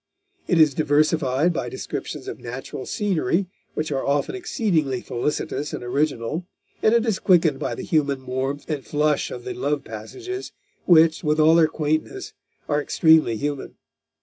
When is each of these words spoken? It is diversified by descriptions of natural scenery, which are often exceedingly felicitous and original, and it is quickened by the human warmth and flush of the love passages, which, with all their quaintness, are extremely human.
It 0.47 0.59
is 0.59 0.73
diversified 0.73 1.53
by 1.53 1.69
descriptions 1.69 2.27
of 2.27 2.39
natural 2.39 2.87
scenery, 2.87 3.45
which 3.75 3.91
are 3.91 4.03
often 4.03 4.33
exceedingly 4.33 4.99
felicitous 4.99 5.73
and 5.73 5.83
original, 5.83 6.43
and 6.81 6.95
it 6.95 7.05
is 7.05 7.19
quickened 7.19 7.59
by 7.59 7.75
the 7.75 7.83
human 7.83 8.25
warmth 8.25 8.67
and 8.67 8.83
flush 8.83 9.29
of 9.29 9.43
the 9.43 9.53
love 9.53 9.83
passages, 9.83 10.53
which, 10.85 11.23
with 11.23 11.39
all 11.39 11.53
their 11.53 11.67
quaintness, 11.67 12.33
are 12.67 12.81
extremely 12.81 13.35
human. 13.37 13.75